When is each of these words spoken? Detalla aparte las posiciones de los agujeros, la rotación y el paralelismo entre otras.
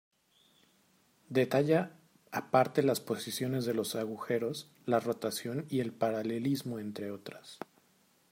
Detalla 1.29 1.91
aparte 2.31 2.81
las 2.81 2.99
posiciones 2.99 3.65
de 3.65 3.75
los 3.75 3.93
agujeros, 3.95 4.71
la 4.87 4.99
rotación 4.99 5.67
y 5.69 5.79
el 5.79 5.93
paralelismo 5.93 6.79
entre 6.79 7.11
otras. 7.11 7.59